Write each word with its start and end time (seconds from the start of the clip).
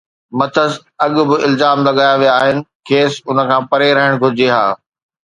مٿس 0.37 0.71
اڳ 1.03 1.13
به 1.29 1.35
الزام 1.47 1.77
لڳايا 1.87 2.13
ويا 2.21 2.33
آهن، 2.41 2.57
کيس 2.87 3.13
ان 3.29 3.37
کان 3.49 3.61
پري 3.71 3.89
رهڻ 3.99 4.13
گهرجي 4.23 4.47
ها 4.53 4.63